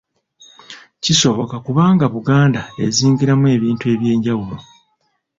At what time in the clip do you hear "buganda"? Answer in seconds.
2.13-2.61